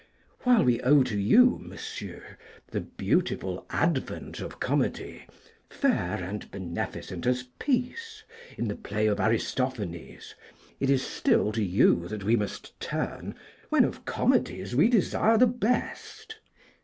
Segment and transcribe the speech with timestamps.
[0.39, 2.35] While we owe to you, Monsieur,
[2.71, 5.27] the beautiful advent of Comedy,
[5.69, 8.23] fair and beneficent as Peace
[8.57, 10.33] in the play of Aristophanes,
[10.79, 13.35] it is still to you that we must turn
[13.69, 16.39] when of comedies we desire the best.